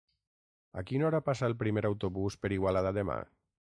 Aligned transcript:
A 0.81 0.83
quina 0.91 1.05
hora 1.09 1.21
passa 1.27 1.45
el 1.49 1.55
primer 1.59 1.85
autobús 1.91 2.39
per 2.47 2.55
Igualada 2.59 2.95
demà? 3.01 3.19